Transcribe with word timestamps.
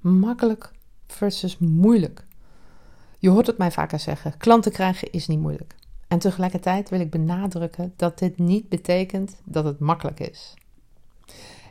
Makkelijk 0.00 0.70
versus 1.06 1.58
moeilijk. 1.58 2.24
Je 3.18 3.28
hoort 3.28 3.46
het 3.46 3.58
mij 3.58 3.70
vaker 3.70 3.98
zeggen: 3.98 4.36
klanten 4.36 4.72
krijgen 4.72 5.12
is 5.12 5.26
niet 5.26 5.40
moeilijk. 5.40 5.74
En 6.08 6.18
tegelijkertijd 6.18 6.88
wil 6.88 7.00
ik 7.00 7.10
benadrukken 7.10 7.92
dat 7.96 8.18
dit 8.18 8.38
niet 8.38 8.68
betekent 8.68 9.36
dat 9.44 9.64
het 9.64 9.78
makkelijk 9.78 10.20
is. 10.20 10.54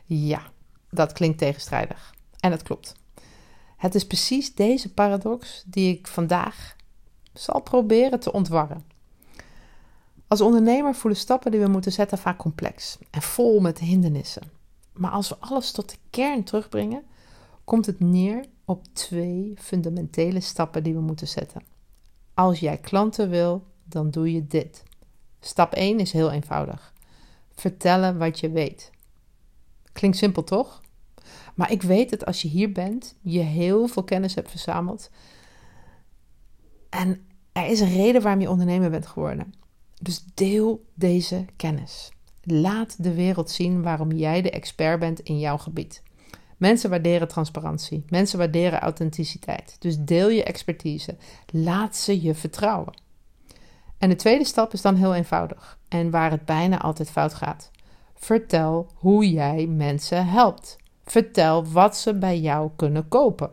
Ja, 0.04 0.42
dat 0.90 1.12
klinkt 1.12 1.38
tegenstrijdig. 1.38 2.14
En 2.40 2.50
dat 2.50 2.62
klopt. 2.62 2.94
Het 3.76 3.94
is 3.94 4.06
precies 4.06 4.54
deze 4.54 4.92
paradox 4.92 5.62
die 5.66 5.96
ik 5.96 6.06
vandaag 6.06 6.76
zal 7.32 7.60
proberen 7.60 8.20
te 8.20 8.32
ontwarren. 8.32 8.84
Als 10.28 10.40
ondernemer 10.40 10.94
voelen 10.94 11.20
stappen 11.20 11.50
die 11.50 11.60
we 11.60 11.68
moeten 11.68 11.92
zetten 11.92 12.18
vaak 12.18 12.36
complex 12.36 12.98
en 13.10 13.22
vol 13.22 13.60
met 13.60 13.78
hindernissen. 13.78 14.42
Maar 14.92 15.10
als 15.10 15.28
we 15.28 15.36
alles 15.40 15.70
tot 15.72 15.90
de 15.90 15.96
kern 16.10 16.44
terugbrengen, 16.44 17.02
komt 17.70 17.86
het 17.86 18.00
neer 18.00 18.44
op 18.64 18.84
twee 18.92 19.54
fundamentele 19.56 20.40
stappen 20.40 20.82
die 20.82 20.94
we 20.94 21.00
moeten 21.00 21.28
zetten. 21.28 21.62
Als 22.34 22.60
jij 22.60 22.76
klanten 22.76 23.30
wil, 23.30 23.66
dan 23.84 24.10
doe 24.10 24.32
je 24.32 24.46
dit. 24.46 24.82
Stap 25.40 25.72
1 25.72 25.98
is 25.98 26.12
heel 26.12 26.30
eenvoudig. 26.30 26.94
Vertellen 27.54 28.18
wat 28.18 28.40
je 28.40 28.50
weet. 28.50 28.90
Klinkt 29.92 30.16
simpel 30.16 30.44
toch? 30.44 30.80
Maar 31.54 31.72
ik 31.72 31.82
weet 31.82 32.10
dat 32.10 32.26
als 32.26 32.42
je 32.42 32.48
hier 32.48 32.72
bent, 32.72 33.14
je 33.20 33.40
heel 33.40 33.86
veel 33.86 34.04
kennis 34.04 34.34
hebt 34.34 34.50
verzameld. 34.50 35.10
En 36.88 37.26
er 37.52 37.66
is 37.66 37.80
een 37.80 37.92
reden 37.92 38.22
waarom 38.22 38.40
je 38.40 38.50
ondernemer 38.50 38.90
bent 38.90 39.06
geworden. 39.06 39.54
Dus 40.02 40.24
deel 40.34 40.84
deze 40.94 41.44
kennis. 41.56 42.12
Laat 42.42 43.02
de 43.02 43.14
wereld 43.14 43.50
zien 43.50 43.82
waarom 43.82 44.12
jij 44.12 44.42
de 44.42 44.50
expert 44.50 45.00
bent 45.00 45.20
in 45.20 45.38
jouw 45.38 45.58
gebied. 45.58 46.02
Mensen 46.60 46.90
waarderen 46.90 47.28
transparantie. 47.28 48.04
Mensen 48.08 48.38
waarderen 48.38 48.80
authenticiteit. 48.80 49.76
Dus 49.78 49.98
deel 49.98 50.28
je 50.28 50.44
expertise. 50.44 51.16
Laat 51.46 51.96
ze 51.96 52.22
je 52.22 52.34
vertrouwen. 52.34 52.92
En 53.98 54.08
de 54.08 54.16
tweede 54.16 54.44
stap 54.44 54.72
is 54.72 54.82
dan 54.82 54.94
heel 54.94 55.14
eenvoudig 55.14 55.78
en 55.88 56.10
waar 56.10 56.30
het 56.30 56.44
bijna 56.44 56.80
altijd 56.80 57.10
fout 57.10 57.34
gaat. 57.34 57.70
Vertel 58.14 58.90
hoe 58.94 59.30
jij 59.30 59.66
mensen 59.66 60.26
helpt. 60.26 60.76
Vertel 61.04 61.64
wat 61.64 61.96
ze 61.96 62.14
bij 62.14 62.40
jou 62.40 62.70
kunnen 62.76 63.08
kopen. 63.08 63.50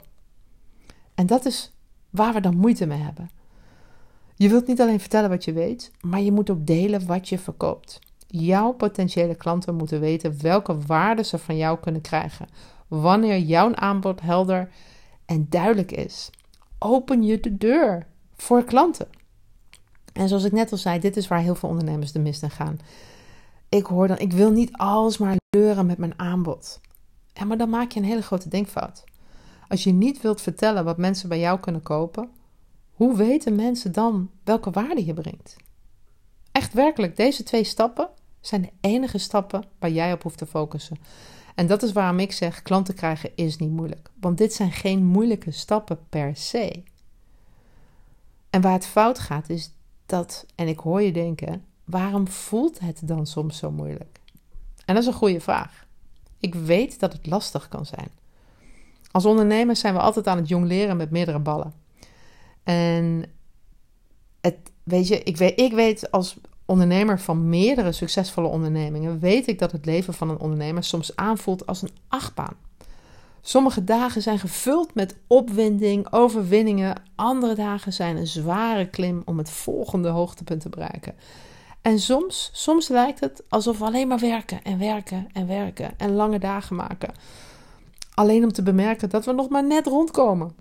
En 1.15 1.25
dat 1.25 1.45
is 1.45 1.73
waar 2.09 2.33
we 2.33 2.41
dan 2.41 2.57
moeite 2.57 2.85
mee 2.85 3.01
hebben. 3.01 3.29
Je 4.35 4.49
wilt 4.49 4.67
niet 4.67 4.81
alleen 4.81 4.99
vertellen 4.99 5.29
wat 5.29 5.45
je 5.45 5.53
weet, 5.53 5.91
maar 6.01 6.21
je 6.21 6.31
moet 6.31 6.49
ook 6.49 6.65
delen 6.65 7.05
wat 7.05 7.29
je 7.29 7.39
verkoopt. 7.39 7.99
Jouw 8.27 8.71
potentiële 8.71 9.35
klanten 9.35 9.75
moeten 9.75 9.99
weten 9.99 10.41
welke 10.41 10.77
waarde 10.77 11.23
ze 11.23 11.37
van 11.37 11.57
jou 11.57 11.79
kunnen 11.79 12.01
krijgen. 12.01 12.47
Wanneer 12.87 13.39
jouw 13.39 13.75
aanbod 13.75 14.21
helder 14.21 14.69
en 15.25 15.45
duidelijk 15.49 15.91
is, 15.91 16.29
open 16.79 17.23
je 17.23 17.39
de 17.39 17.57
deur 17.57 18.07
voor 18.35 18.63
klanten. 18.63 19.07
En 20.13 20.27
zoals 20.27 20.43
ik 20.43 20.51
net 20.51 20.71
al 20.71 20.77
zei, 20.77 20.99
dit 20.99 21.17
is 21.17 21.27
waar 21.27 21.39
heel 21.39 21.55
veel 21.55 21.69
ondernemers 21.69 22.11
de 22.11 22.19
mist 22.19 22.43
in 22.43 22.49
gaan. 22.49 22.79
Ik 23.69 23.85
hoor 23.85 24.07
dan, 24.07 24.17
ik 24.17 24.33
wil 24.33 24.51
niet 24.51 24.77
alsmaar 24.77 25.35
leuren 25.49 25.85
met 25.85 25.97
mijn 25.97 26.19
aanbod. 26.19 26.79
Ja, 27.33 27.45
maar 27.45 27.57
dan 27.57 27.69
maak 27.69 27.91
je 27.91 27.99
een 27.99 28.05
hele 28.05 28.21
grote 28.21 28.49
denkfout. 28.49 29.03
Als 29.67 29.83
je 29.83 29.91
niet 29.91 30.21
wilt 30.21 30.41
vertellen 30.41 30.85
wat 30.85 30.97
mensen 30.97 31.29
bij 31.29 31.39
jou 31.39 31.59
kunnen 31.59 31.81
kopen, 31.81 32.29
hoe 32.91 33.15
weten 33.15 33.55
mensen 33.55 33.91
dan 33.91 34.29
welke 34.43 34.71
waarde 34.71 35.05
je 35.05 35.13
brengt? 35.13 35.55
Echt 36.51 36.73
werkelijk, 36.73 37.15
deze 37.15 37.43
twee 37.43 37.63
stappen 37.63 38.09
zijn 38.39 38.61
de 38.61 38.71
enige 38.81 39.17
stappen 39.17 39.63
waar 39.79 39.89
jij 39.89 40.13
op 40.13 40.23
hoeft 40.23 40.37
te 40.37 40.45
focussen. 40.45 40.97
En 41.57 41.67
dat 41.67 41.83
is 41.83 41.91
waarom 41.91 42.19
ik 42.19 42.31
zeg: 42.31 42.61
klanten 42.61 42.93
krijgen 42.93 43.31
is 43.35 43.57
niet 43.57 43.69
moeilijk. 43.69 44.09
Want 44.19 44.37
dit 44.37 44.53
zijn 44.53 44.71
geen 44.71 45.05
moeilijke 45.05 45.51
stappen 45.51 45.99
per 46.09 46.35
se. 46.35 46.83
En 48.49 48.61
waar 48.61 48.73
het 48.73 48.85
fout 48.85 49.19
gaat, 49.19 49.49
is 49.49 49.71
dat, 50.05 50.45
en 50.55 50.67
ik 50.67 50.79
hoor 50.79 51.01
je 51.01 51.11
denken: 51.11 51.65
waarom 51.83 52.27
voelt 52.27 52.79
het 52.79 53.01
dan 53.03 53.25
soms 53.25 53.57
zo 53.57 53.71
moeilijk? 53.71 54.19
En 54.85 54.93
dat 54.93 55.03
is 55.03 55.09
een 55.09 55.15
goede 55.15 55.39
vraag. 55.39 55.85
Ik 56.39 56.55
weet 56.55 56.99
dat 56.99 57.13
het 57.13 57.25
lastig 57.25 57.67
kan 57.67 57.85
zijn. 57.85 58.09
Als 59.11 59.25
ondernemers 59.25 59.79
zijn 59.79 59.93
we 59.93 59.99
altijd 59.99 60.27
aan 60.27 60.37
het 60.37 60.47
jong 60.47 60.65
leren 60.65 60.97
met 60.97 61.11
meerdere 61.11 61.39
ballen. 61.39 61.73
En 62.63 63.25
het, 64.41 64.57
weet 64.83 65.07
je, 65.07 65.23
ik 65.23 65.37
weet, 65.37 65.59
ik 65.59 65.73
weet 65.73 66.11
als 66.11 66.37
ondernemer 66.67 67.19
van 67.19 67.49
meerdere 67.49 67.91
succesvolle 67.91 68.47
ondernemingen, 68.47 69.19
weet 69.19 69.47
ik 69.47 69.59
dat 69.59 69.71
het 69.71 69.85
leven 69.85 70.13
van 70.13 70.29
een 70.29 70.39
ondernemer 70.39 70.83
soms 70.83 71.15
aanvoelt 71.15 71.65
als 71.65 71.81
een 71.81 71.91
achtbaan. 72.07 72.55
Sommige 73.41 73.83
dagen 73.83 74.21
zijn 74.21 74.39
gevuld 74.39 74.95
met 74.95 75.15
opwinding, 75.27 76.13
overwinningen. 76.13 77.01
Andere 77.15 77.55
dagen 77.55 77.93
zijn 77.93 78.17
een 78.17 78.27
zware 78.27 78.89
klim 78.89 79.21
om 79.25 79.37
het 79.37 79.49
volgende 79.49 80.09
hoogtepunt 80.09 80.61
te 80.61 80.69
bereiken. 80.69 81.15
En 81.81 81.99
soms, 81.99 82.49
soms 82.53 82.87
lijkt 82.87 83.19
het 83.19 83.43
alsof 83.49 83.79
we 83.79 83.85
alleen 83.85 84.07
maar 84.07 84.19
werken 84.19 84.63
en 84.63 84.79
werken 84.79 85.27
en 85.33 85.47
werken 85.47 85.93
en 85.97 86.13
lange 86.13 86.39
dagen 86.39 86.75
maken. 86.75 87.13
Alleen 88.13 88.43
om 88.43 88.51
te 88.51 88.63
bemerken 88.63 89.09
dat 89.09 89.25
we 89.25 89.31
nog 89.31 89.49
maar 89.49 89.65
net 89.65 89.85
rondkomen. 89.85 90.55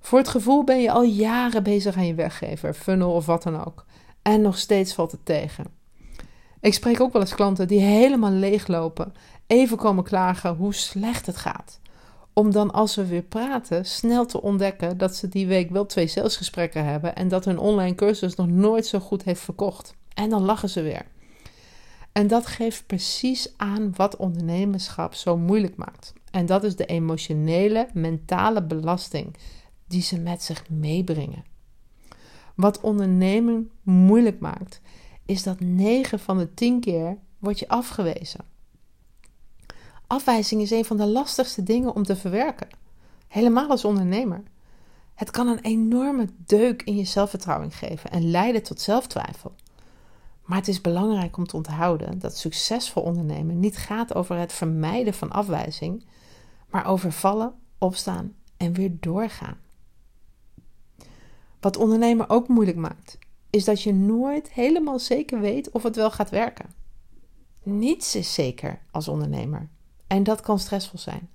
Voor 0.00 0.18
het 0.18 0.28
gevoel 0.28 0.64
ben 0.64 0.80
je 0.80 0.90
al 0.90 1.02
jaren 1.02 1.62
bezig 1.62 1.96
aan 1.96 2.06
je 2.06 2.14
weggever, 2.14 2.74
funnel 2.74 3.12
of 3.12 3.26
wat 3.26 3.42
dan 3.42 3.64
ook. 3.64 3.84
En 4.22 4.40
nog 4.40 4.58
steeds 4.58 4.94
valt 4.94 5.12
het 5.12 5.24
tegen. 5.24 5.64
Ik 6.60 6.74
spreek 6.74 7.00
ook 7.00 7.12
wel 7.12 7.22
eens 7.22 7.34
klanten 7.34 7.68
die 7.68 7.80
helemaal 7.80 8.30
leeglopen, 8.30 9.12
even 9.46 9.76
komen 9.76 10.04
klagen 10.04 10.54
hoe 10.54 10.74
slecht 10.74 11.26
het 11.26 11.36
gaat. 11.36 11.80
Om 12.32 12.52
dan 12.52 12.70
als 12.70 12.94
we 12.94 13.06
weer 13.06 13.22
praten 13.22 13.86
snel 13.86 14.26
te 14.26 14.42
ontdekken 14.42 14.98
dat 14.98 15.16
ze 15.16 15.28
die 15.28 15.46
week 15.46 15.70
wel 15.70 15.86
twee 15.86 16.06
salesgesprekken 16.06 16.84
hebben 16.84 17.16
en 17.16 17.28
dat 17.28 17.44
hun 17.44 17.58
online 17.58 17.94
cursus 17.94 18.34
nog 18.34 18.48
nooit 18.48 18.86
zo 18.86 18.98
goed 18.98 19.22
heeft 19.22 19.40
verkocht. 19.40 19.94
En 20.14 20.30
dan 20.30 20.42
lachen 20.42 20.68
ze 20.68 20.82
weer. 20.82 21.06
En 22.12 22.26
dat 22.26 22.46
geeft 22.46 22.86
precies 22.86 23.52
aan 23.56 23.92
wat 23.96 24.16
ondernemerschap 24.16 25.14
zo 25.14 25.36
moeilijk 25.36 25.76
maakt. 25.76 26.12
En 26.30 26.46
dat 26.46 26.64
is 26.64 26.76
de 26.76 26.86
emotionele, 26.86 27.88
mentale 27.92 28.62
belasting 28.62 29.36
die 29.86 30.02
ze 30.02 30.18
met 30.18 30.42
zich 30.42 30.68
meebrengen. 30.70 31.44
Wat 32.58 32.80
ondernemen 32.80 33.70
moeilijk 33.82 34.40
maakt, 34.40 34.80
is 35.26 35.42
dat 35.42 35.60
9 35.60 36.18
van 36.18 36.38
de 36.38 36.54
10 36.54 36.80
keer 36.80 37.18
word 37.38 37.58
je 37.58 37.68
afgewezen. 37.68 38.44
Afwijzing 40.06 40.60
is 40.60 40.70
een 40.70 40.84
van 40.84 40.96
de 40.96 41.06
lastigste 41.06 41.62
dingen 41.62 41.94
om 41.94 42.02
te 42.02 42.16
verwerken. 42.16 42.68
Helemaal 43.28 43.68
als 43.68 43.84
ondernemer. 43.84 44.42
Het 45.14 45.30
kan 45.30 45.48
een 45.48 45.60
enorme 45.60 46.28
deuk 46.36 46.82
in 46.82 46.96
je 46.96 47.04
zelfvertrouwen 47.04 47.70
geven 47.70 48.10
en 48.10 48.30
leiden 48.30 48.62
tot 48.62 48.80
zelftwijfel. 48.80 49.54
Maar 50.44 50.58
het 50.58 50.68
is 50.68 50.80
belangrijk 50.80 51.36
om 51.36 51.46
te 51.46 51.56
onthouden 51.56 52.18
dat 52.18 52.36
succesvol 52.36 53.02
ondernemen 53.02 53.60
niet 53.60 53.76
gaat 53.76 54.14
over 54.14 54.36
het 54.36 54.52
vermijden 54.52 55.14
van 55.14 55.30
afwijzing, 55.30 56.04
maar 56.70 56.86
over 56.86 57.12
vallen, 57.12 57.54
opstaan 57.78 58.34
en 58.56 58.72
weer 58.72 58.96
doorgaan. 59.00 59.56
Wat 61.60 61.76
ondernemen 61.76 62.30
ook 62.30 62.48
moeilijk 62.48 62.76
maakt, 62.76 63.18
is 63.50 63.64
dat 63.64 63.82
je 63.82 63.94
nooit 63.94 64.52
helemaal 64.52 64.98
zeker 64.98 65.40
weet 65.40 65.70
of 65.70 65.82
het 65.82 65.96
wel 65.96 66.10
gaat 66.10 66.30
werken. 66.30 66.74
Niets 67.62 68.14
is 68.14 68.34
zeker 68.34 68.80
als 68.90 69.08
ondernemer. 69.08 69.68
En 70.06 70.22
dat 70.22 70.40
kan 70.40 70.58
stressvol 70.58 70.98
zijn. 70.98 71.28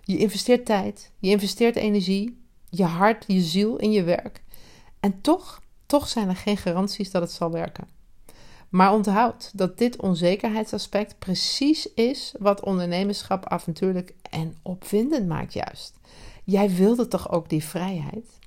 Je 0.00 0.18
investeert 0.18 0.66
tijd, 0.66 1.12
je 1.18 1.30
investeert 1.30 1.76
energie, 1.76 2.42
je 2.70 2.84
hart, 2.84 3.24
je 3.26 3.40
ziel 3.40 3.76
in 3.76 3.92
je 3.92 4.02
werk. 4.02 4.42
En 5.00 5.20
toch, 5.20 5.62
toch 5.86 6.08
zijn 6.08 6.28
er 6.28 6.36
geen 6.36 6.56
garanties 6.56 7.10
dat 7.10 7.22
het 7.22 7.30
zal 7.30 7.50
werken. 7.50 7.88
Maar 8.68 8.92
onthoud 8.92 9.50
dat 9.54 9.78
dit 9.78 10.00
onzekerheidsaspect 10.00 11.18
precies 11.18 11.92
is 11.94 12.34
wat 12.38 12.64
ondernemerschap 12.64 13.46
avontuurlijk 13.46 14.14
en 14.30 14.56
opwindend 14.62 15.28
maakt 15.28 15.52
juist. 15.52 15.98
Jij 16.44 16.70
wilde 16.70 17.08
toch 17.08 17.30
ook 17.30 17.48
die 17.48 17.64
vrijheid? 17.64 18.38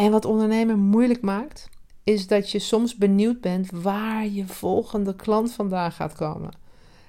En 0.00 0.10
wat 0.10 0.24
ondernemen 0.24 0.78
moeilijk 0.78 1.22
maakt, 1.22 1.68
is 2.04 2.26
dat 2.26 2.50
je 2.50 2.58
soms 2.58 2.96
benieuwd 2.96 3.40
bent 3.40 3.70
waar 3.70 4.26
je 4.26 4.46
volgende 4.46 5.16
klant 5.16 5.52
vandaan 5.52 5.92
gaat 5.92 6.14
komen. 6.14 6.50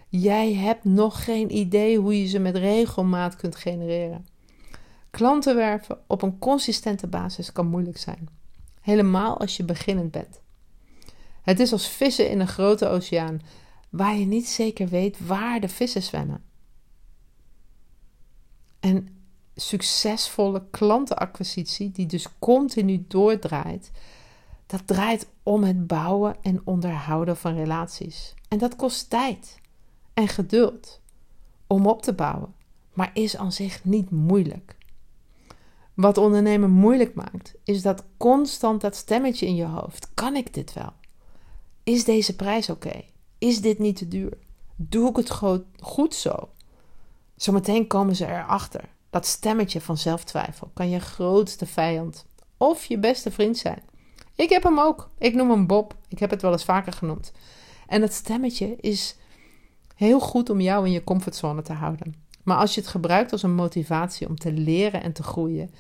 Jij 0.10 0.54
hebt 0.54 0.84
nog 0.84 1.24
geen 1.24 1.56
idee 1.56 1.98
hoe 1.98 2.22
je 2.22 2.28
ze 2.28 2.40
met 2.40 2.56
regelmaat 2.56 3.36
kunt 3.36 3.56
genereren. 3.56 4.28
Klanten 5.10 5.56
werven 5.56 6.00
op 6.08 6.22
een 6.22 6.40
consistente 6.40 7.08
basis 7.08 7.52
kan 7.52 7.68
moeilijk 7.68 7.98
zijn, 7.98 8.30
helemaal 8.82 9.40
als 9.40 9.58
je 9.58 9.64
beginnend 9.64 10.12
bent. 10.12 10.42
Het 11.42 11.60
is 11.60 11.72
als 11.72 11.88
vissen 11.88 12.30
in 12.30 12.40
een 12.40 12.48
grote 12.48 12.88
oceaan, 12.88 13.42
waar 13.90 14.18
je 14.18 14.26
niet 14.26 14.48
zeker 14.48 14.88
weet 14.88 15.26
waar 15.26 15.60
de 15.60 15.70
vissen 15.70 16.04
zwemmen. 16.04 16.44
En 18.80 19.21
succesvolle 19.56 20.64
klantenacquisitie, 20.72 21.92
die 21.92 22.06
dus 22.06 22.28
continu 22.40 23.06
doordraait, 23.08 23.92
dat 24.66 24.88
draait 24.88 25.28
om 25.44 25.64
het 25.64 25.88
bouwen 25.88 26.36
en 26.42 26.62
onderhouden 26.64 27.38
van 27.38 27.56
relaties. 27.56 28.34
En 28.48 28.58
dat 28.58 28.76
kost 28.76 29.10
tijd 29.10 29.60
en 30.14 30.28
geduld. 30.28 31.00
om 31.68 31.88
op 31.88 32.02
te 32.02 32.14
bouwen, 32.14 32.54
maar 32.94 33.12
is 33.14 33.38
aan 33.38 33.52
zich 33.52 33.84
niet 33.84 34.10
moeilijk. 34.10 34.78
Wat 35.94 36.18
ondernemen 36.18 36.70
moeilijk 36.70 37.14
maakt, 37.14 37.54
is 37.64 37.82
dat 37.82 38.04
constant 38.18 38.82
dat 38.82 38.96
stemmetje 38.96 39.46
in 39.46 39.56
je 39.56 39.66
hoofd. 39.66 40.14
Kan 40.14 40.36
ik 40.36 40.54
dit 40.54 40.74
wel? 40.74 40.94
Is 41.84 42.04
deze 42.04 42.36
prijs 42.36 42.70
oké? 42.70 43.04
Is 43.38 43.62
dit 43.62 43.80
niet 43.80 43.96
te 43.96 44.08
duur? 44.08 44.38
Doe 44.76 45.10
ik 45.10 45.16
het 45.16 45.30
goed 45.80 46.16
zo? 46.16 46.50
Zometeen 47.36 47.88
komen 47.88 48.16
ze 48.16 48.26
erachter. 48.28 48.90
Dat 49.12 49.26
stemmetje 49.26 49.82
van 49.82 49.98
zelftwijfel 49.98 50.72
kan 50.74 50.90
je 50.90 51.00
grootste 51.00 51.66
vijand 51.66 52.26
of 52.58 52.86
je 52.86 52.98
beste 52.98 53.32
vriend 53.32 53.58
zijn. 53.58 53.82
Ik 54.36 54.50
heb 54.50 54.64
hem 54.64 54.80
ook. 54.80 55.10
Ik 55.18 55.34
noem 55.34 55.50
hem 55.50 55.68
Bob. 55.68 55.96
Ik 56.08 56.20
heb 56.20 56.30
het 56.30 56.42
wel 56.42 56.52
eens 56.52 56.64
vaker 56.64 56.94
genoemd. 56.94 57.32
En 57.88 58.02
dat 58.02 58.14
stemmetje 58.14 58.76
is 58.76 59.16
heel 59.96 60.20
goed 60.20 60.50
om 60.50 60.62
jou 60.62 60.86
in 60.86 60.92
je 60.92 61.04
comfortzone 61.04 61.62
te 61.62 61.74
houden. 61.74 62.16
Maar 62.44 62.58
als 62.58 62.76
je 62.76 62.82
het 62.82 62.90
gebruikt 62.90 63.32
als 63.32 63.44
een 63.44 63.56
motivatie 63.56 64.28
om 64.28 64.38
te 64.38 64.52
leren 64.52 65.04
en 65.04 65.14
te 65.14 65.24
groeien, 65.24 65.72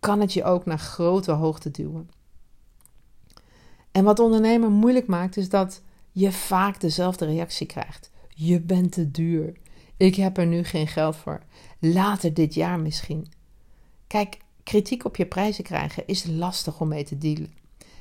kan 0.00 0.20
het 0.20 0.32
je 0.32 0.44
ook 0.44 0.64
naar 0.64 0.78
grote 0.78 1.32
hoogte 1.32 1.70
duwen. 1.70 2.10
En 3.92 4.04
wat 4.04 4.18
ondernemen 4.18 4.72
moeilijk 4.72 5.06
maakt, 5.06 5.36
is 5.36 5.48
dat 5.48 5.82
je 6.12 6.32
vaak 6.32 6.80
dezelfde 6.80 7.24
reactie 7.24 7.66
krijgt. 7.66 8.10
Je 8.28 8.60
bent 8.60 8.92
te 8.92 9.10
duur. 9.10 9.52
Ik 9.96 10.14
heb 10.14 10.38
er 10.38 10.46
nu 10.46 10.64
geen 10.64 10.86
geld 10.86 11.16
voor. 11.16 11.40
Later 11.78 12.34
dit 12.34 12.54
jaar 12.54 12.80
misschien. 12.80 13.32
Kijk, 14.06 14.38
kritiek 14.62 15.04
op 15.04 15.16
je 15.16 15.26
prijzen 15.26 15.64
krijgen 15.64 16.06
is 16.06 16.24
lastig 16.24 16.80
om 16.80 16.88
mee 16.88 17.04
te 17.04 17.18
dealen. 17.18 17.54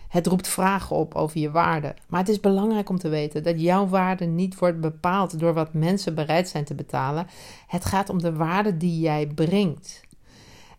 Het 0.08 0.28
roept 0.28 0.48
vragen 0.48 0.96
op 0.96 1.16
over 1.16 1.40
je 1.40 1.52
waarde. 1.52 1.96
Maar 2.08 2.20
het 2.20 2.30
is 2.30 2.40
belangrijk 2.40 2.90
om 2.90 2.98
te 2.98 3.10
weten 3.10 3.44
dat 3.44 3.62
jouw 3.62 3.88
waarde 3.88 4.26
niet 4.26 4.60
wordt 4.60 4.80
bepaald 4.80 5.40
door 5.40 5.54
wat 5.54 5.74
mensen 5.74 6.16
bereid 6.16 6.50
zijn 6.50 6.64
te 6.64 6.76
betalen. 6.76 7.28
Het 7.68 7.86
gaat 7.86 8.10
om 8.10 8.22
de 8.22 8.34
waarde 8.34 8.78
die 8.78 9.00
jij 9.00 9.28
brengt. 9.28 10.02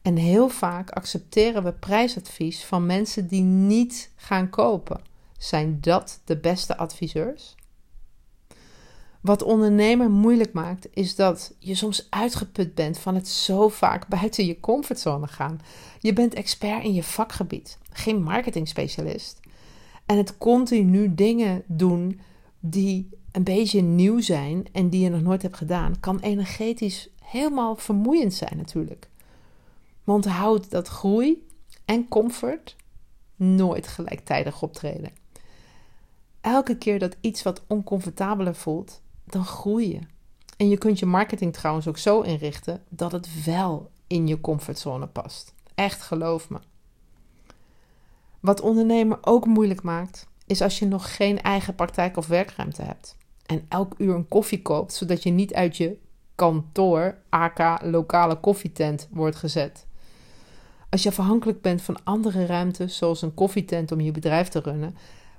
En 0.03 0.17
heel 0.17 0.49
vaak 0.49 0.91
accepteren 0.91 1.65
we 1.65 1.73
prijsadvies 1.73 2.65
van 2.65 2.87
mensen 2.87 3.27
die 3.27 3.43
niet 3.43 4.11
gaan 4.17 4.51
kopen. 4.51 5.01
Zijn 5.39 5.79
dat 5.81 6.21
de 6.25 6.37
beste 6.37 6.77
adviseurs? 6.77 7.56
Wat 9.21 9.43
ondernemen 9.43 10.11
moeilijk 10.11 10.53
maakt, 10.53 10.89
is 10.93 11.15
dat 11.15 11.55
je 11.59 11.75
soms 11.75 12.07
uitgeput 12.11 12.75
bent 12.75 12.99
van 12.99 13.15
het 13.15 13.29
zo 13.29 13.69
vaak 13.69 14.09
buiten 14.09 14.47
je 14.47 14.61
comfortzone 14.61 15.27
gaan. 15.27 15.61
Je 16.01 16.13
bent 16.13 16.35
expert 16.35 16.85
in 16.85 16.95
je 16.95 17.03
vakgebied, 17.03 17.79
geen 17.91 18.23
marketingspecialist. 18.23 19.41
En 20.07 20.17
het 20.17 20.39
continu 20.39 21.15
dingen 21.15 21.63
doen 21.67 22.21
die 22.61 23.09
een 23.33 23.45
beetje 23.45 23.81
nieuw 23.81 24.21
zijn 24.21 24.67
en 24.73 24.89
die 24.91 25.01
je 25.01 25.11
nog 25.11 25.23
nooit 25.23 25.43
hebt 25.43 25.57
gedaan, 25.57 26.01
kan 26.01 26.21
energetisch 26.21 27.09
helemaal 27.23 27.77
vermoeiend 27.77 28.35
zijn 28.35 28.57
natuurlijk. 28.57 29.09
Maar 30.05 30.15
onthoud 30.15 30.71
dat 30.71 30.89
groei 30.89 31.47
en 31.85 32.09
comfort 32.09 32.77
nooit 33.37 33.87
gelijktijdig 33.87 34.63
optreden. 34.63 35.11
Elke 36.41 36.77
keer 36.77 36.99
dat 36.99 37.17
iets 37.21 37.43
wat 37.43 37.65
oncomfortabeler 37.67 38.55
voelt, 38.55 39.01
dan 39.27 39.45
groei 39.45 39.93
je. 39.93 40.01
En 40.57 40.69
je 40.69 40.79
kunt 40.79 40.99
je 40.99 41.07
marketing 41.07 41.53
trouwens 41.53 41.89
ook 41.89 41.99
zo 41.99 42.21
inrichten 42.21 42.83
dat 42.89 43.13
het 43.13 43.45
wel 43.45 43.91
in 44.07 44.27
je 44.27 44.41
comfortzone 44.41 45.07
past. 45.07 45.55
Echt 45.75 46.03
geloof 46.03 46.51
me. 46.51 46.59
Wat 48.41 48.61
ondernemer 48.61 49.19
ook 49.21 49.47
moeilijk 49.47 49.83
maakt, 49.83 50.27
is 50.47 50.63
als 50.63 50.79
je 50.79 50.87
nog 50.87 51.17
geen 51.17 51.43
eigen 51.43 51.75
praktijk 51.75 52.17
of 52.17 52.27
werkruimte 52.27 52.83
hebt. 52.83 53.17
En 53.47 53.67
elk 53.69 53.95
uur 53.99 54.15
een 54.15 54.29
koffie 54.29 54.63
koopt, 54.63 54.93
zodat 54.93 55.23
je 55.23 55.31
niet 55.31 55.55
uit 55.55 55.77
je 55.77 55.99
kantoor, 56.35 57.19
aka 57.29 57.81
lokale 57.83 58.41
koffietent, 58.41 59.09
wordt 59.11 59.37
gezet. 59.37 59.87
Als 60.91 61.03
je 61.03 61.09
afhankelijk 61.09 61.61
bent 61.61 61.83
van 61.83 62.05
andere 62.05 62.47
ruimtes, 62.47 62.97
zoals 62.97 63.23
een 63.23 63.35
koffietent 63.35 63.93
om 63.93 64.01
je 64.01 64.13
bedrijf 64.13 64.49
te 64.49 64.61
runnen, 64.61 64.97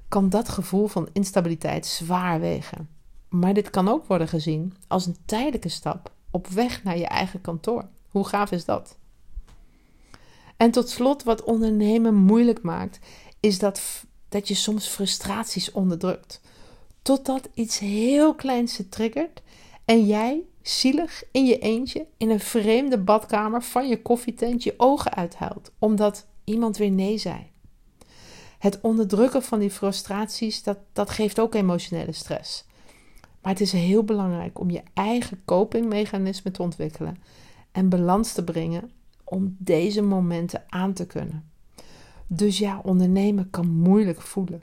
kan 0.07 0.30
dat 0.30 0.50
gevoel 0.50 0.88
van 0.88 1.10
instabiliteit 1.13 1.86
zwaar 1.86 2.39
wegen. 2.39 2.89
Maar 3.29 3.53
dit 3.53 3.69
kan 3.69 3.88
ook 3.88 4.06
worden 4.06 4.27
gezien 4.27 4.74
als 4.88 5.06
een 5.06 5.18
tijdelijke 5.25 5.69
stap 5.69 6.12
op 6.31 6.47
weg 6.47 6.83
naar 6.83 6.97
je 6.97 7.07
eigen 7.07 7.41
kantoor. 7.41 7.88
Hoe 8.09 8.27
gaaf 8.27 8.51
is 8.51 8.65
dat? 8.65 8.97
En 10.57 10.71
tot 10.71 10.89
slot, 10.89 11.24
wat 11.24 11.44
ondernemen 11.44 12.15
moeilijk 12.15 12.62
maakt, 12.62 13.00
is 13.39 13.59
dat, 13.59 13.81
dat 14.29 14.47
je 14.47 14.53
soms 14.53 14.88
frustraties 14.88 15.71
onderdrukt. 15.71 16.41
Totdat 17.01 17.50
iets 17.53 17.79
heel 17.79 18.35
kleins 18.35 18.74
ze 18.74 18.89
triggert 18.89 19.41
en 19.85 20.06
jij 20.06 20.41
zielig 20.62 21.24
in 21.31 21.45
je 21.45 21.59
eentje 21.59 22.06
in 22.18 22.29
een 22.29 22.39
vreemde 22.39 22.97
badkamer 22.97 23.63
van 23.63 23.88
je 23.88 24.01
koffietent 24.01 24.63
je 24.63 24.74
ogen 24.77 25.13
uithuilt, 25.13 25.71
omdat 25.79 26.25
iemand 26.44 26.77
weer 26.77 26.91
nee 26.91 27.18
zei. 27.18 27.51
Het 28.59 28.79
onderdrukken 28.81 29.44
van 29.44 29.59
die 29.59 29.71
frustraties, 29.71 30.63
dat, 30.63 30.77
dat 30.94 31.09
geeft 31.09 31.39
ook 31.39 31.56
emotionele 31.56 32.12
stress. 32.12 32.65
Maar 33.48 33.56
het 33.56 33.66
is 33.66 33.72
heel 33.72 34.04
belangrijk 34.04 34.60
om 34.60 34.70
je 34.70 34.82
eigen 34.94 35.42
copingmechanisme 35.46 36.52
te 36.52 36.62
ontwikkelen 36.62 37.18
en 37.72 37.90
balans 37.90 38.34
te 38.34 38.44
brengen 38.44 38.92
om 39.24 39.56
deze 39.60 40.02
momenten 40.02 40.64
aan 40.70 40.94
te 40.94 41.06
kunnen. 41.06 41.50
Dus 42.28 42.58
ja, 42.58 42.82
ondernemen 42.84 43.50
kan 43.50 43.68
moeilijk 43.70 44.22
voelen. 44.22 44.62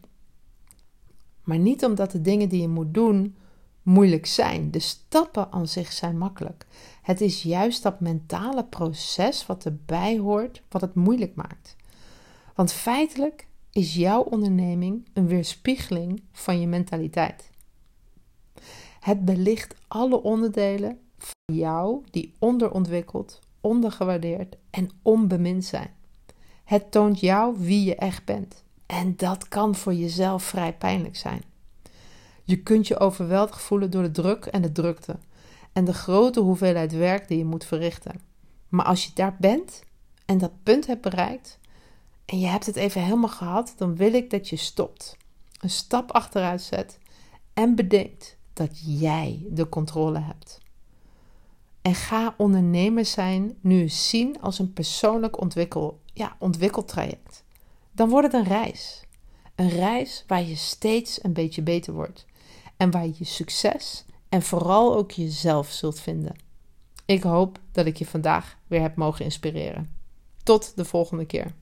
Maar 1.43 1.59
niet 1.59 1.85
omdat 1.85 2.11
de 2.11 2.21
dingen 2.21 2.49
die 2.49 2.61
je 2.61 2.69
moet 2.69 2.95
doen 2.95 3.37
moeilijk 3.83 4.27
zijn. 4.27 4.71
De 4.71 4.79
stappen 4.79 5.53
aan 5.53 5.69
zich 5.69 5.93
zijn 5.93 6.19
makkelijk. 6.19 6.67
Het 7.03 7.21
is 7.21 7.43
juist 7.43 7.83
dat 7.83 8.01
mentale 8.01 8.65
proces 8.65 9.47
wat 9.47 9.65
erbij 9.65 10.19
hoort, 10.19 10.63
wat 10.69 10.81
het 10.81 10.95
moeilijk 10.95 11.35
maakt. 11.35 11.77
Want 12.55 12.73
feitelijk 12.73 13.47
is 13.71 13.95
jouw 13.95 14.23
onderneming 14.23 15.09
een 15.13 15.27
weerspiegeling 15.27 16.23
van 16.33 16.61
je 16.61 16.67
mentaliteit. 16.67 17.53
Het 19.01 19.25
belicht 19.25 19.75
alle 19.89 20.23
onderdelen 20.23 20.99
van 21.19 21.55
jou 21.55 22.03
die 22.11 22.35
onderontwikkeld, 22.39 23.39
ondergewaardeerd 23.61 24.57
en 24.71 24.91
onbemind 25.03 25.65
zijn. 25.65 25.91
Het 26.65 26.91
toont 26.91 27.21
jou 27.21 27.57
wie 27.59 27.85
je 27.85 27.95
echt 27.95 28.25
bent. 28.25 28.63
En 28.87 29.17
dat 29.17 29.49
kan 29.49 29.75
voor 29.75 29.95
jezelf 29.95 30.43
vrij 30.43 30.75
pijnlijk 30.75 31.17
zijn. 31.17 31.43
Je 32.45 32.63
kunt 32.63 32.87
je 32.87 32.99
overweldigd 32.99 33.63
voelen 33.63 33.91
door 33.91 34.03
de 34.03 34.11
druk 34.11 34.45
en 34.45 34.63
de 34.63 34.73
drukte 34.73 35.17
en 35.73 35.85
de 35.85 35.95
grote 35.95 36.41
hoeveelheid 36.41 36.93
werk 36.93 37.29
die 37.29 37.39
je 37.39 37.45
moet 37.45 37.65
verrichten. 37.65 38.21
Maar 38.69 38.85
als 38.85 39.05
je 39.05 39.11
daar 39.15 39.37
bent 39.41 39.83
en 40.27 40.39
dat 40.39 40.63
punt 40.63 40.87
hebt 40.87 41.01
bereikt 41.01 41.59
en 42.25 42.41
je 42.41 42.47
hebt 42.47 42.67
het 42.67 42.77
even 42.77 43.03
helemaal 43.03 43.29
gehad, 43.29 43.75
dan 43.77 43.97
wil 43.97 44.15
ik 44.15 44.31
dat 44.31 44.49
je 44.49 44.57
stopt, 44.57 45.17
een 45.61 45.71
stap 45.71 46.11
achteruit 46.11 46.63
zet 46.63 46.99
en 47.55 47.75
bedenkt 47.75 48.37
dat 48.55 48.99
jij 49.01 49.47
de 49.51 49.69
controle 49.69 50.19
hebt. 50.19 50.61
En 51.83 51.95
ga 51.95 52.35
ondernemer 52.37 53.05
zijn 53.05 53.57
nu 53.61 53.89
zien 53.89 54.41
als 54.41 54.59
een 54.59 54.73
persoonlijk 54.73 55.41
ontwikkel, 55.41 56.01
ja, 56.13 56.37
ontwikkeltraject. 56.39 57.45
Dan 57.93 58.09
wordt 58.09 58.33
het 58.33 58.43
een 58.43 58.49
reis. 58.49 59.05
Een 59.55 59.69
reis 59.69 60.25
waar 60.27 60.43
je 60.43 60.57
steeds 60.57 61.25
een 61.25 61.33
beetje 61.33 61.63
beter 61.63 61.93
wordt. 61.93 62.27
En 62.77 62.91
waar 62.91 63.07
je 63.07 63.25
succes 63.25 64.05
en 64.29 64.43
vooral 64.43 64.97
ook 64.97 65.11
jezelf 65.11 65.71
zult 65.71 66.01
vinden. 66.01 66.37
Ik 67.05 67.23
hoop 67.23 67.59
dat 67.73 67.87
ik 67.87 67.97
je 67.97 68.07
vandaag 68.07 68.59
weer 68.67 68.81
heb 68.81 68.97
mogen 68.97 69.25
inspireren. 69.25 69.97
Tot 70.43 70.77
de 70.77 70.85
volgende 70.85 71.27
keer. 71.27 71.55